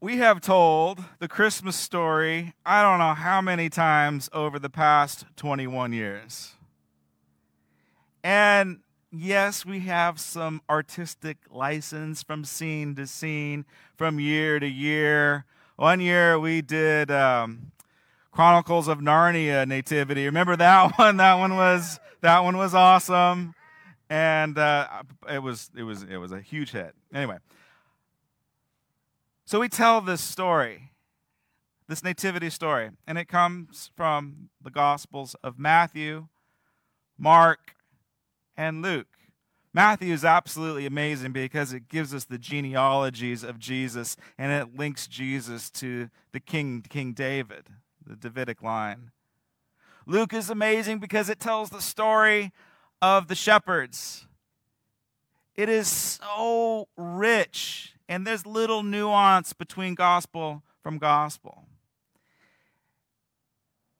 [0.00, 5.24] we have told the Christmas story, I don't know how many times over the past
[5.36, 6.54] 21 years.
[8.22, 8.80] And
[9.10, 13.64] yes, we have some artistic license from scene to scene,
[13.96, 15.46] from year to year.
[15.76, 17.72] One year we did um,
[18.32, 20.26] Chronicles of Narnia Nativity.
[20.26, 21.16] Remember that one?
[21.16, 23.54] That one was that one was awesome,
[24.10, 26.94] and uh, it was it was it was a huge hit.
[27.14, 27.38] Anyway,
[29.48, 30.90] so we tell this story,
[31.86, 36.26] this nativity story, and it comes from the Gospels of Matthew,
[37.16, 37.76] Mark,
[38.56, 39.06] and Luke.
[39.72, 45.06] Matthew is absolutely amazing because it gives us the genealogies of Jesus and it links
[45.06, 47.68] Jesus to the King, King David,
[48.04, 49.12] the Davidic line.
[50.06, 52.50] Luke is amazing because it tells the story
[53.00, 54.26] of the shepherds.
[55.54, 61.64] It is so rich and there's little nuance between gospel from gospel.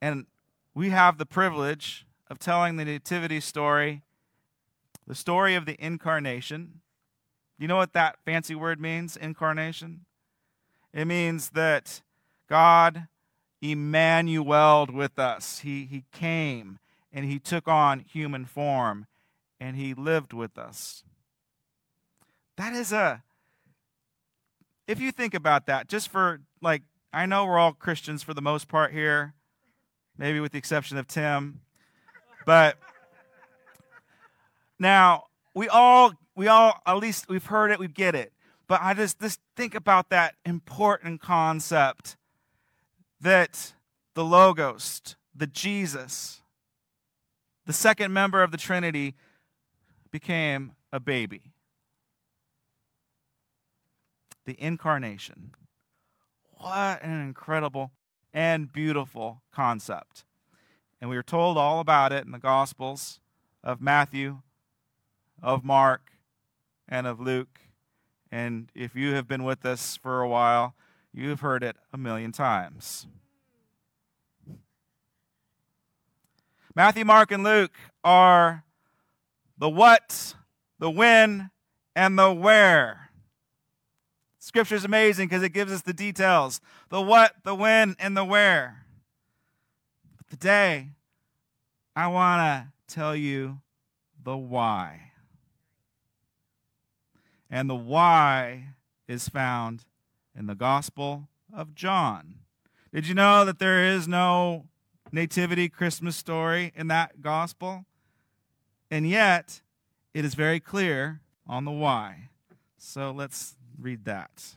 [0.01, 0.25] And
[0.73, 4.03] we have the privilege of telling the nativity story,
[5.07, 6.81] the story of the incarnation.
[7.57, 10.05] You know what that fancy word means, incarnation?
[10.93, 12.01] It means that
[12.47, 13.07] God
[13.61, 15.59] Emmanuel with us.
[15.59, 16.79] He, he came
[17.11, 19.07] and he took on human form
[19.59, 21.03] and he lived with us.
[22.57, 23.23] That is a
[24.87, 28.41] if you think about that, just for like, I know we're all Christians for the
[28.41, 29.33] most part here,
[30.17, 31.59] maybe with the exception of Tim,
[32.45, 32.77] but
[34.79, 38.31] now we all, we all, at least we've heard it, we get it.
[38.67, 42.17] But I just, just think about that important concept
[43.21, 43.73] that
[44.13, 46.41] the Logos, the Jesus,
[47.65, 49.15] the second member of the Trinity,
[50.11, 51.53] became a baby
[54.47, 55.51] the incarnation.
[56.57, 57.91] What an incredible
[58.33, 60.23] and beautiful concept.
[60.99, 63.19] And we are told all about it in the Gospels
[63.63, 64.39] of Matthew,
[65.43, 66.11] of Mark,
[66.87, 67.59] and of Luke.
[68.31, 70.73] And if you have been with us for a while,
[71.13, 73.05] you've heard it a million times.
[76.73, 78.63] Matthew, Mark, and Luke are
[79.57, 80.35] the what,
[80.79, 81.49] the when,
[81.95, 83.06] and the where
[84.47, 88.23] Scripture is amazing because it gives us the details the what, the when, and the
[88.23, 88.85] where.
[90.15, 90.91] But today,
[91.97, 93.59] I want to tell you
[94.23, 95.11] the why.
[97.49, 98.69] And the why
[99.05, 99.83] is found
[100.33, 102.35] in the Gospel of John.
[102.93, 104.63] Did you know that there is no
[105.11, 107.83] nativity Christmas story in that gospel?
[108.89, 109.61] And yet,
[110.13, 112.29] it is very clear on the why.
[112.77, 114.55] So let's read that.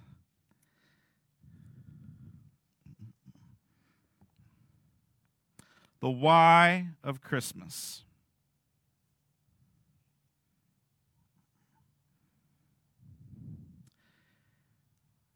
[6.01, 8.05] The why of Christmas.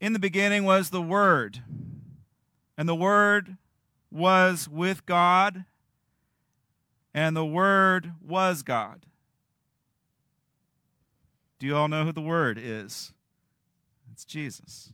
[0.00, 1.62] In the beginning was the Word,
[2.76, 3.56] and the Word
[4.10, 5.64] was with God,
[7.14, 9.06] and the Word was God.
[11.58, 13.13] Do you all know who the Word is?
[14.14, 14.92] It's Jesus.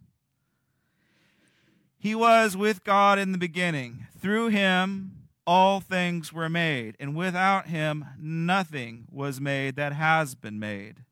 [1.98, 4.06] He was with God in the beginning.
[4.19, 10.58] Through him, all things were made, and without him, nothing was made that has been
[10.58, 11.04] made.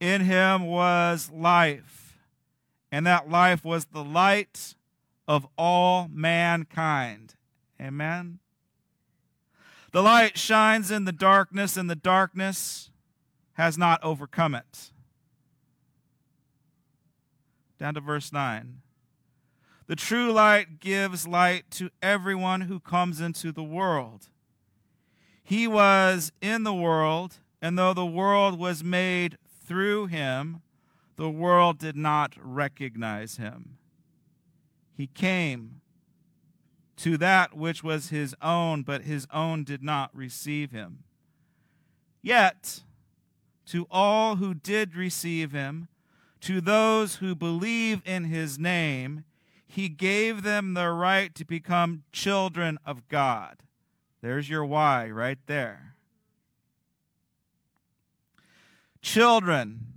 [0.00, 2.18] In him was life,
[2.90, 4.74] and that life was the light
[5.28, 7.36] of all mankind.
[7.80, 8.40] Amen.
[9.92, 12.90] The light shines in the darkness, and the darkness
[13.52, 14.91] has not overcome it
[17.82, 18.80] down to verse 9.
[19.88, 24.28] The true light gives light to everyone who comes into the world.
[25.42, 30.62] He was in the world, and though the world was made through him,
[31.16, 33.78] the world did not recognize him.
[34.96, 35.80] He came
[36.98, 41.02] to that which was his own, but his own did not receive him.
[42.22, 42.84] Yet,
[43.66, 45.88] to all who did receive him,
[46.42, 49.24] to those who believe in his name,
[49.64, 53.62] he gave them the right to become children of God.
[54.20, 55.94] There's your why right there.
[59.00, 59.94] Children,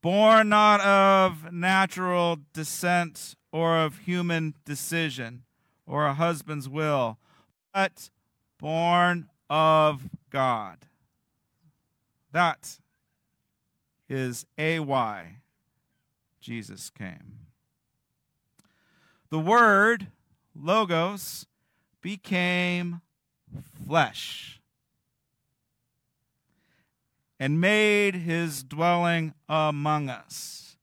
[0.00, 5.44] born not of natural descent or of human decision
[5.86, 7.18] or a husband's will,
[7.72, 8.10] but
[8.58, 10.86] born of God.
[12.32, 12.78] That
[14.12, 15.38] is AY.
[16.40, 17.38] Jesus came.
[19.30, 20.08] The Word,
[20.54, 21.46] Logos,
[22.02, 23.00] became
[23.86, 24.60] flesh
[27.40, 30.76] and made his dwelling among us.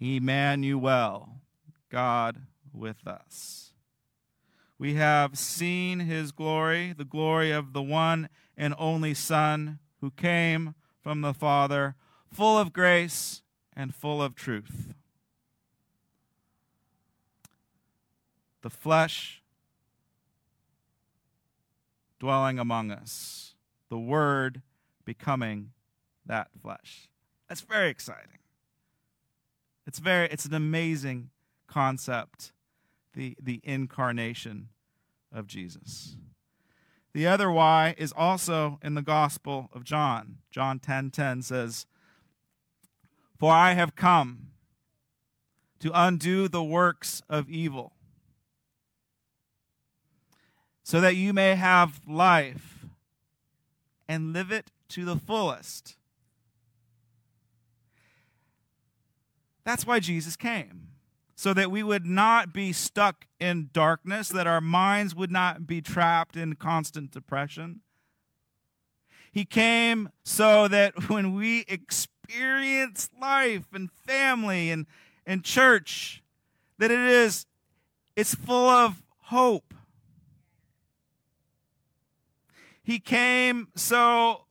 [0.00, 1.28] Emmanuel,
[1.90, 3.72] God with us.
[4.78, 10.74] We have seen his glory, the glory of the one and only Son who came
[11.02, 11.96] from the Father,
[12.32, 13.42] full of grace
[13.74, 14.94] and full of truth.
[18.62, 19.42] The flesh
[22.18, 23.54] dwelling among us,
[23.88, 24.62] the Word
[25.04, 25.70] becoming
[26.26, 27.08] that flesh.
[27.48, 28.38] That's very exciting.
[29.86, 31.30] It's very it's an amazing
[31.66, 32.52] concept,
[33.14, 34.68] the the incarnation
[35.32, 36.16] of Jesus.
[37.12, 40.38] The other why is also in the Gospel of John.
[40.50, 41.86] John 10:10 10, 10 says,
[43.40, 44.50] "For I have come
[45.80, 47.94] to undo the works of evil,
[50.84, 52.84] so that you may have life
[54.06, 55.96] and live it to the fullest."
[59.64, 60.90] That's why Jesus came
[61.40, 65.80] so that we would not be stuck in darkness, that our minds would not be
[65.80, 67.80] trapped in constant depression.
[69.32, 72.09] He came so that when we experience
[73.20, 74.86] life and family and,
[75.26, 76.22] and church,
[76.78, 77.46] that it is
[78.16, 79.74] it's full of hope.
[82.82, 84.42] He came so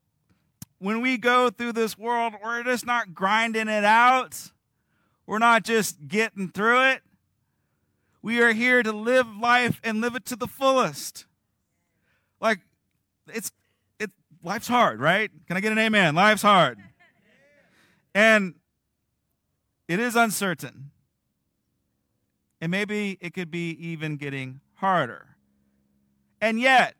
[0.79, 4.51] when we go through this world, we're just not grinding it out
[5.29, 7.03] we're not just getting through it.
[8.23, 11.27] We are here to live life and live it to the fullest.
[12.41, 12.61] Like
[13.31, 13.51] it's
[13.99, 14.09] it
[14.43, 15.29] life's hard, right?
[15.45, 16.15] Can I get an amen?
[16.15, 16.79] Life's hard.
[18.13, 18.55] And
[19.87, 20.91] it is uncertain.
[22.61, 25.27] And maybe it could be even getting harder.
[26.41, 26.95] And yet,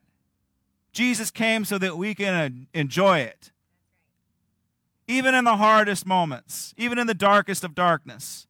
[0.91, 3.51] Jesus came so that we can uh, enjoy it
[5.09, 8.45] even in the hardest moments, even in the darkest of darkness.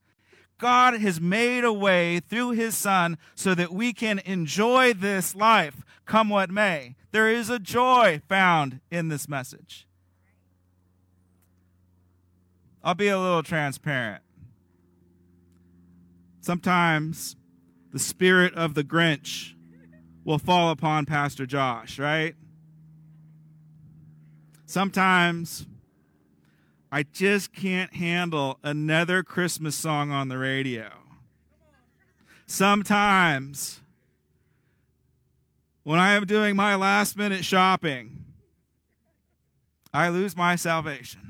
[0.58, 5.86] God has made a way through his son so that we can enjoy this life,
[6.06, 6.96] come what may.
[7.12, 9.88] There is a joy found in this message.
[12.84, 14.24] I'll be a little transparent.
[16.42, 17.36] Sometimes
[17.92, 19.54] the spirit of the Grinch
[20.24, 22.36] will fall upon Pastor Josh, right?
[24.66, 25.66] Sometimes
[26.92, 30.90] I just can't handle another Christmas song on the radio.
[32.46, 33.80] Sometimes,
[35.84, 38.26] when I am doing my last minute shopping,
[39.94, 41.29] I lose my salvation.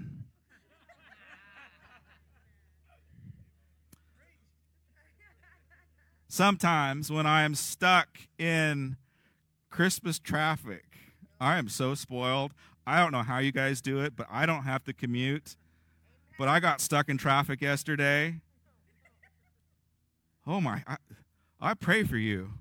[6.31, 8.97] Sometimes, when I am stuck in
[9.71, 10.85] Christmas traffic,
[11.41, 12.53] I am so spoiled.
[12.85, 15.55] I don't know how you guys do it, but I don't have to commute.
[16.37, 18.41] But I got stuck in traffic yesterday.
[20.45, 20.97] Oh my, I,
[21.59, 22.51] I pray for you.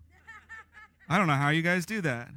[1.06, 2.30] I don't know how you guys do that.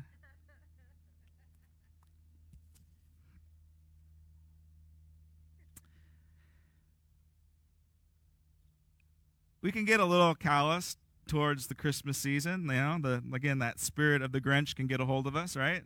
[9.61, 10.97] We can get a little callous
[11.31, 12.63] towards the Christmas season.
[12.63, 15.55] You know, the again that spirit of the Grinch can get a hold of us,
[15.55, 15.81] right?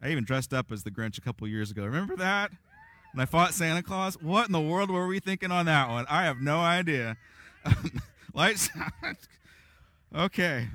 [0.00, 1.84] I even dressed up as the Grinch a couple years ago.
[1.84, 2.52] Remember that?
[3.12, 4.16] And I fought Santa Claus.
[4.22, 6.06] What in the world were we thinking on that one?
[6.08, 7.16] I have no idea.
[8.34, 8.68] Lights.
[10.16, 10.68] okay.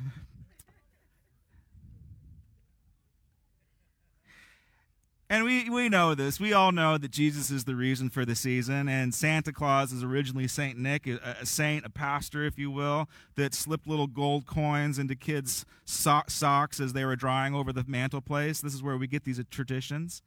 [5.31, 6.41] And we, we know this.
[6.41, 8.89] We all know that Jesus is the reason for the season.
[8.89, 10.77] And Santa Claus is originally St.
[10.77, 13.07] Nick, a, a saint, a pastor, if you will,
[13.37, 17.85] that slipped little gold coins into kids' so- socks as they were drying over the
[17.87, 18.59] mantelpiece.
[18.59, 20.21] This is where we get these traditions.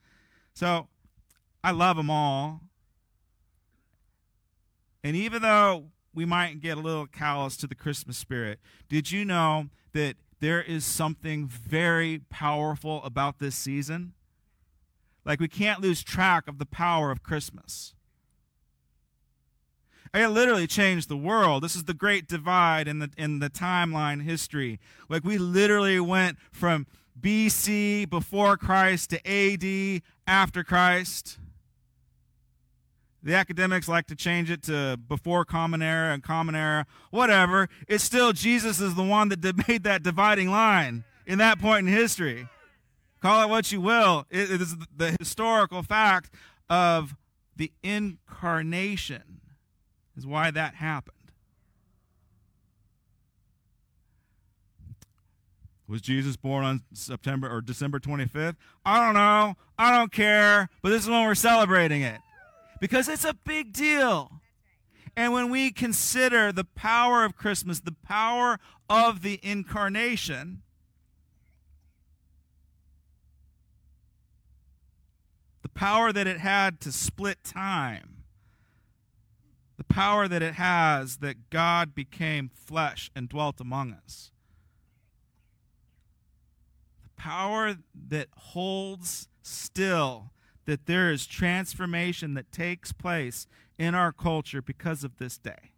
[0.54, 0.88] So
[1.62, 2.62] I love them all.
[5.02, 8.58] And even though we might get a little callous to the Christmas spirit,
[8.88, 14.14] did you know that there is something very powerful about this season?
[15.24, 17.94] Like we can't lose track of the power of Christmas.
[20.12, 21.64] It literally changed the world.
[21.64, 24.78] This is the great divide in the in the timeline history.
[25.08, 26.86] Like we literally went from
[27.20, 31.38] BC before Christ to AD after Christ.
[33.24, 37.68] The academics like to change it to before common era and common era, whatever.
[37.88, 41.92] It's still Jesus is the one that made that dividing line in that point in
[41.92, 42.46] history.
[43.24, 44.26] Call it what you will.
[44.28, 46.30] It is the historical fact
[46.68, 47.16] of
[47.56, 49.40] the incarnation
[50.14, 51.16] is why that happened.
[55.88, 58.56] Was Jesus born on September or December 25th?
[58.84, 59.54] I don't know.
[59.78, 60.68] I don't care.
[60.82, 62.20] But this is when we're celebrating it
[62.78, 64.42] because it's a big deal.
[65.16, 68.58] And when we consider the power of Christmas, the power
[68.90, 70.60] of the incarnation,
[75.74, 78.24] power that it had to split time,
[79.76, 84.30] the power that it has that God became flesh and dwelt among us
[87.02, 87.76] the power
[88.08, 90.30] that holds still
[90.66, 93.46] that there is transformation that takes place
[93.78, 95.72] in our culture because of this day,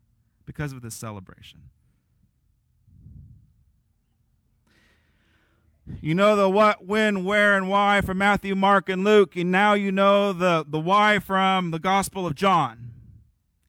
[0.45, 1.62] because of this celebration.
[6.00, 9.75] You know the what, when, where, and why from Matthew, Mark, and Luke, and now
[9.75, 12.90] you know the, the why from the Gospel of John.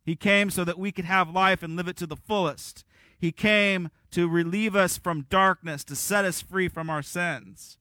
[0.04, 2.84] He came so that we could have life and live it to the fullest.
[3.20, 7.78] He came to relieve us from darkness, to set us free from our sins.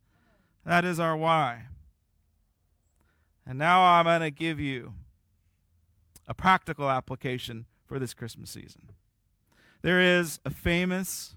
[0.64, 1.66] That is our why.
[3.46, 4.94] And now I'm going to give you
[6.26, 8.90] a practical application for this Christmas season.
[9.82, 11.36] There is a famous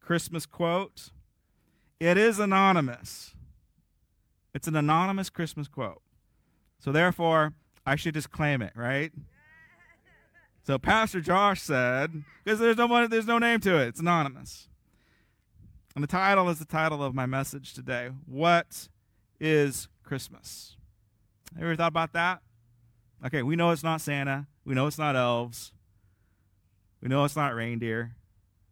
[0.00, 1.10] Christmas quote.
[1.98, 3.34] It is anonymous.
[4.54, 6.02] It's an anonymous Christmas quote.
[6.78, 7.54] So therefore,
[7.86, 9.12] I should just claim it, right?
[10.62, 13.88] So Pastor Josh said, because there's no one, there's no name to it.
[13.88, 14.68] It's anonymous.
[15.94, 18.10] And the title is the title of my message today.
[18.26, 18.88] What
[19.40, 20.76] is Christmas?
[21.54, 22.40] Have you ever thought about that?
[23.24, 24.46] Okay, we know it's not Santa.
[24.64, 25.72] We know it's not elves.
[27.00, 28.16] We know it's not reindeer.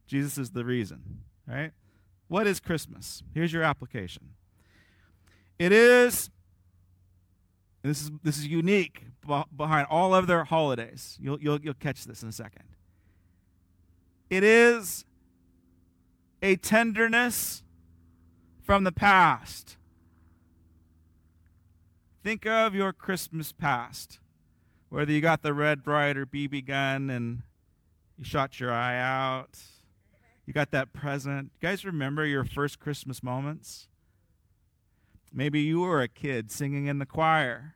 [0.07, 1.73] Jesus is the reason, right?
[2.35, 3.23] What is Christmas?
[3.33, 4.31] Here's your application.
[5.57, 6.31] It is
[7.83, 9.05] this is this is unique
[9.57, 11.17] behind all other holidays.
[11.21, 12.65] You'll, you'll, you'll catch this in a second.
[14.31, 15.05] It is
[16.43, 17.63] a tenderness
[18.65, 19.77] from the past.
[22.25, 24.19] Think of your Christmas past,
[24.89, 27.43] whether you got the Red Ryder BB gun and
[28.19, 29.57] you shot your eye out.
[30.47, 31.51] You got that present.
[31.61, 33.89] You guys remember your first Christmas moments?
[35.33, 37.75] Maybe you were a kid singing in the choir.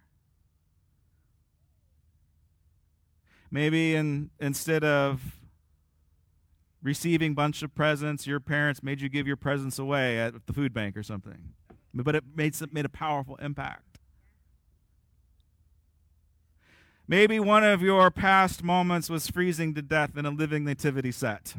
[3.51, 5.39] Maybe in, instead of
[6.83, 10.53] receiving a bunch of presents, your parents made you give your presents away at the
[10.53, 11.55] food bank or something.
[11.95, 13.99] But it made, made a powerful impact.
[17.09, 21.55] Maybe one of your past moments was freezing to death in a living nativity set.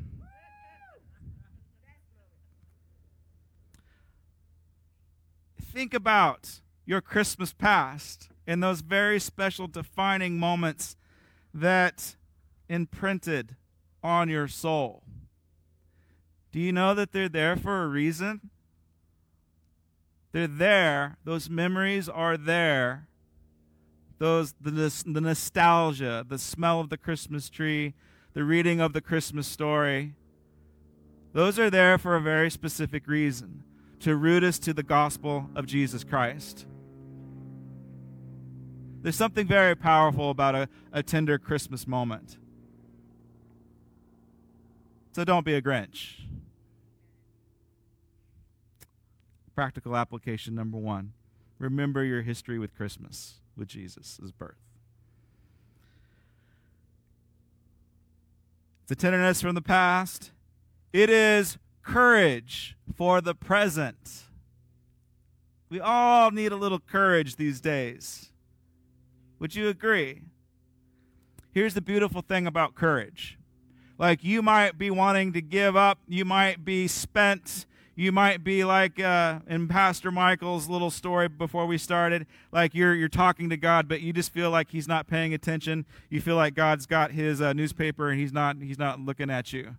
[5.71, 10.95] Think about your Christmas past and those very special defining moments
[11.53, 12.15] that
[12.67, 13.55] imprinted
[14.01, 15.03] on your soul.
[16.51, 18.49] Do you know that they're there for a reason?
[20.31, 21.17] They're there.
[21.23, 23.07] Those memories are there.
[24.17, 24.71] Those the,
[25.05, 27.93] the nostalgia, the smell of the Christmas tree,
[28.33, 30.15] the reading of the Christmas story.
[31.33, 33.63] Those are there for a very specific reason
[34.01, 36.65] to root us to the gospel of Jesus Christ.
[39.01, 42.37] There's something very powerful about a, a tender Christmas moment.
[45.13, 46.15] So don't be a Grinch.
[49.55, 51.13] Practical application number one
[51.59, 54.55] remember your history with Christmas, with Jesus' birth.
[58.89, 60.31] A tenderness from the past.
[60.93, 64.23] It is courage for the present.
[65.69, 68.31] We all need a little courage these days.
[69.39, 70.21] Would you agree?
[71.51, 73.39] Here's the beautiful thing about courage.
[73.97, 77.65] Like you might be wanting to give up, you might be spent,
[77.95, 82.93] you might be like uh, in Pastor Michael's little story before we started, like you're
[82.93, 85.85] you're talking to God, but you just feel like He's not paying attention.
[86.09, 89.51] You feel like God's got His uh, newspaper and He's not He's not looking at
[89.51, 89.75] you.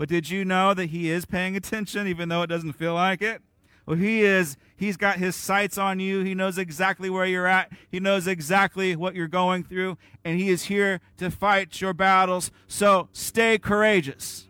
[0.00, 3.20] But did you know that He is paying attention, even though it doesn't feel like
[3.20, 3.42] it?
[3.84, 6.22] Well, he is, he's got his sights on you.
[6.24, 7.70] He knows exactly where you're at.
[7.90, 12.50] He knows exactly what you're going through, and he is here to fight your battles.
[12.66, 14.48] So stay courageous.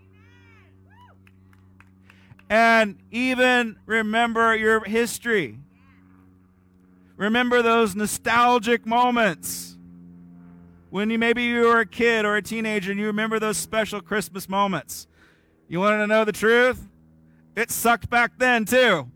[2.49, 5.59] And even remember your history.
[7.16, 9.76] Remember those nostalgic moments
[10.90, 14.00] when you maybe you were a kid or a teenager and you remember those special
[14.00, 15.09] Christmas moments.
[15.71, 16.89] You want to know the truth?
[17.55, 19.09] It sucked back then too.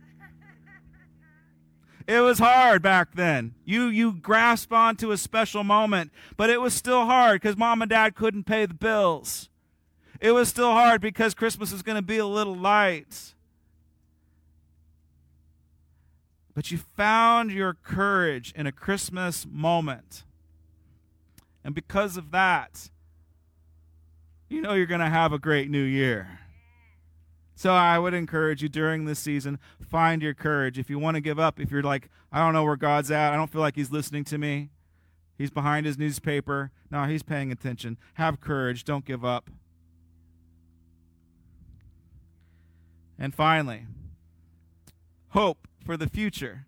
[2.07, 3.55] It was hard back then.
[3.65, 7.89] You you grasped onto a special moment, but it was still hard because mom and
[7.89, 9.49] dad couldn't pay the bills.
[10.21, 13.35] It was still hard because Christmas was going to be a little light.
[16.55, 20.23] But you found your courage in a Christmas moment.
[21.65, 22.91] And because of that,
[24.49, 26.39] you know you're going to have a great new year.
[27.55, 30.79] So I would encourage you during this season, find your courage.
[30.79, 33.33] If you want to give up, if you're like, I don't know where God's at,
[33.33, 34.71] I don't feel like He's listening to me,
[35.39, 36.71] He's behind His newspaper.
[36.91, 37.99] No, He's paying attention.
[38.15, 38.85] Have courage.
[38.85, 39.51] Don't give up.
[43.19, 43.87] And finally,
[45.31, 46.67] hope for the future.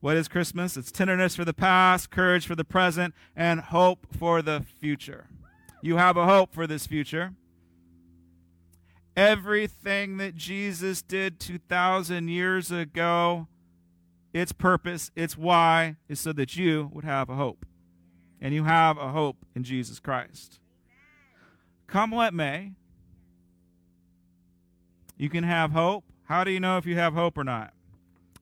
[0.00, 0.76] What is Christmas?
[0.76, 5.28] It's tenderness for the past, courage for the present, and hope for the future.
[5.80, 7.32] You have a hope for this future.
[9.16, 13.48] Everything that Jesus did 2,000 years ago,
[14.34, 17.64] its purpose, its why, is so that you would have a hope.
[18.40, 20.60] And you have a hope in Jesus Christ.
[21.86, 22.72] Come what may,
[25.16, 26.04] you can have hope.
[26.24, 27.72] How do you know if you have hope or not?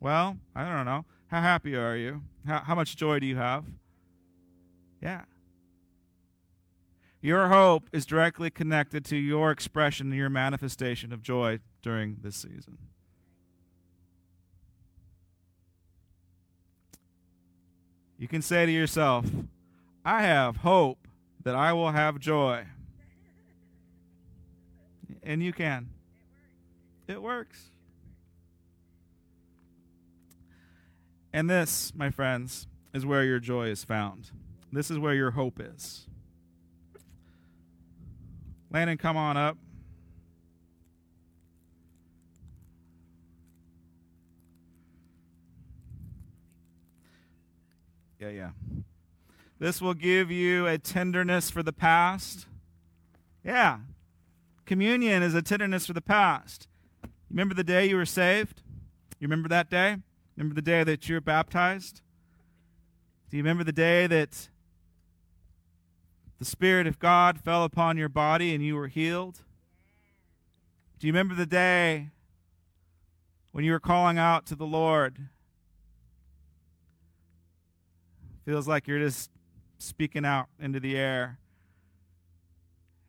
[0.01, 1.05] Well, I don't know.
[1.29, 2.23] How happy are you?
[2.47, 3.65] How, how much joy do you have?
[5.01, 5.23] Yeah.
[7.25, 12.37] Your hope is directly connected to your expression and your manifestation of joy during this
[12.37, 12.77] season.
[18.19, 19.25] You can say to yourself,
[20.05, 21.09] I have hope
[21.45, 22.67] that I will have joy.
[25.23, 25.89] And you can.
[27.09, 27.71] It works.
[31.33, 34.31] And this, my friends, is where your joy is found.
[34.71, 36.07] This is where your hope is.
[38.75, 39.57] Landon, come on up.
[48.19, 48.51] Yeah, yeah.
[49.61, 52.49] This will give you a tenderness for the past.
[53.45, 53.79] Yeah.
[54.67, 56.67] Communion is a tenderness for the past.
[57.31, 58.65] Remember the day you were saved?
[59.21, 59.99] You remember that day?
[60.37, 62.01] Remember the day that you were baptized?
[63.31, 64.49] Do you remember the day that
[66.45, 69.41] the Spirit of God fell upon your body and you were healed?
[70.99, 72.11] Do you remember the day
[73.53, 75.17] when you were calling out to the Lord?
[78.45, 79.31] Feels like you're just
[79.79, 81.39] speaking out into the air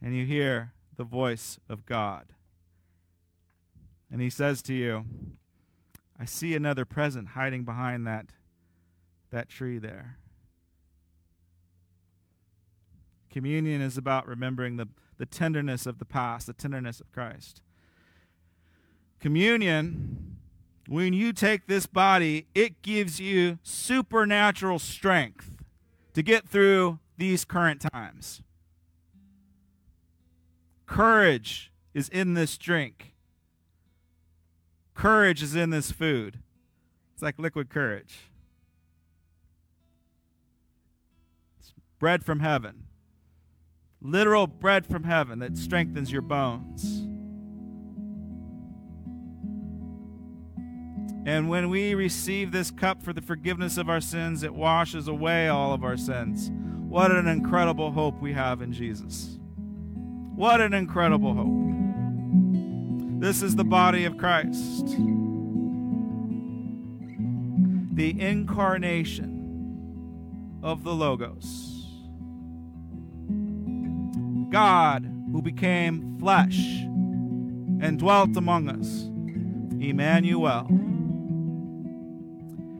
[0.02, 2.28] and you hear the voice of God.
[4.10, 5.04] And He says to you,
[6.18, 8.28] I see another present hiding behind that,
[9.30, 10.20] that tree there.
[13.36, 17.62] Communion is about remembering the, the tenderness of the past, the tenderness of Christ.
[19.20, 20.38] Communion,
[20.88, 25.52] when you take this body, it gives you supernatural strength
[26.14, 28.42] to get through these current times.
[30.86, 33.16] Courage is in this drink.
[34.94, 36.40] Courage is in this food.
[37.14, 38.30] It's like liquid courage.
[41.60, 42.86] It's bread from heaven
[44.06, 47.02] literal bread from heaven that strengthens your bones.
[51.28, 55.48] And when we receive this cup for the forgiveness of our sins, it washes away
[55.48, 56.52] all of our sins.
[56.88, 59.40] What an incredible hope we have in Jesus.
[60.36, 61.66] What an incredible hope.
[63.20, 64.86] This is the body of Christ,
[67.96, 69.32] the incarnation
[70.62, 71.75] of the Logos.
[74.56, 79.10] God who became flesh and dwelt among us.
[79.86, 80.66] Emmanuel.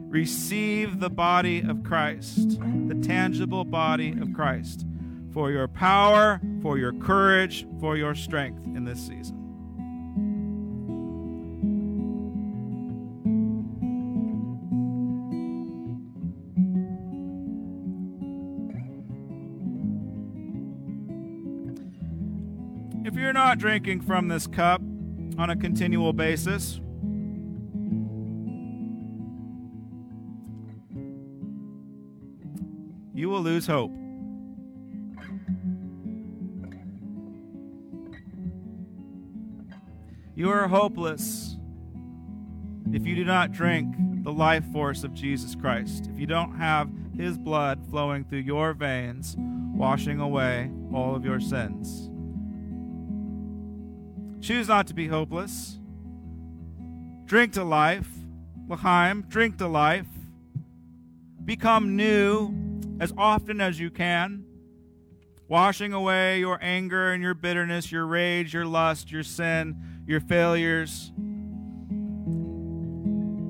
[0.08, 2.58] Receive the body of Christ,
[2.88, 4.86] the tangible body of Christ,
[5.34, 9.35] for your power, for your courage, for your strength in this season.
[23.56, 24.80] Drinking from this cup
[25.38, 26.80] on a continual basis,
[33.14, 33.92] you will lose hope.
[40.34, 41.56] You are hopeless
[42.92, 46.90] if you do not drink the life force of Jesus Christ, if you don't have
[47.16, 52.10] his blood flowing through your veins, washing away all of your sins.
[54.40, 55.78] Choose not to be hopeless.
[57.24, 58.08] Drink to life.
[58.68, 60.06] L'chaim, drink to life.
[61.44, 62.54] Become new
[63.00, 64.44] as often as you can,
[65.48, 71.12] washing away your anger and your bitterness, your rage, your lust, your sin, your failures,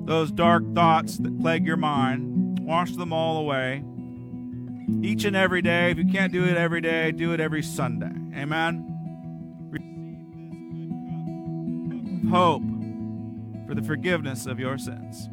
[0.05, 2.59] those dark thoughts that plague your mind.
[2.59, 3.83] Wash them all away.
[5.01, 5.91] Each and every day.
[5.91, 8.13] If you can't do it every day, do it every Sunday.
[8.37, 8.96] Amen.
[12.29, 12.63] Hope
[13.65, 15.29] for the forgiveness of your sins.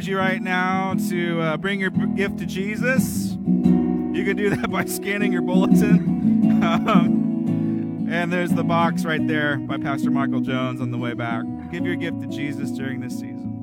[0.00, 3.32] Encourage you right now to uh, bring your gift to Jesus.
[3.32, 6.62] You can do that by scanning your bulletin.
[6.62, 11.44] um, and there's the box right there by Pastor Michael Jones on the way back.
[11.70, 13.58] Give your gift to Jesus during this season.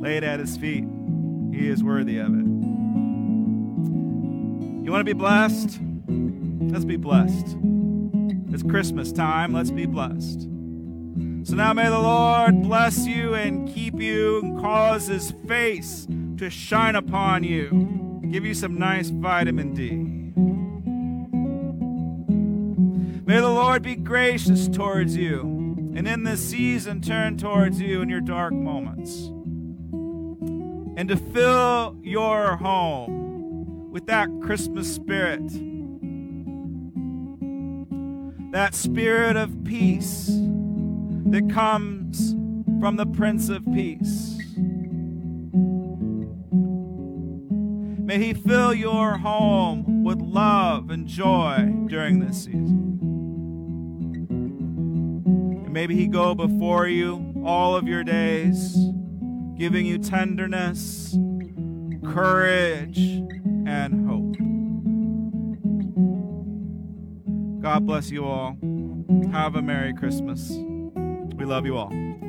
[0.00, 0.86] Lay it at his feet.
[1.52, 2.46] He is worthy of it.
[4.82, 5.78] You want to be blessed?
[6.08, 7.58] Let's be blessed.
[8.50, 9.52] It's Christmas time.
[9.52, 10.48] Let's be blessed.
[11.48, 16.06] So now may the Lord bless you and keep you and cause his face
[16.36, 18.20] to shine upon you.
[18.30, 19.92] Give you some nice vitamin D.
[23.24, 25.40] May the Lord be gracious towards you
[25.96, 29.28] and in this season turn towards you in your dark moments.
[30.98, 35.48] And to fill your home with that Christmas spirit,
[38.52, 40.28] that spirit of peace
[41.30, 42.34] that comes
[42.80, 44.38] from the Prince of Peace.
[48.08, 52.96] May He fill your home with love and joy during this season.
[55.64, 58.74] And maybe He go before you all of your days,
[59.58, 61.18] giving you tenderness,
[62.04, 62.98] courage,
[63.66, 64.36] and hope.
[67.62, 68.56] God bless you all.
[69.32, 70.50] Have a Merry Christmas.
[71.38, 72.27] We love you all.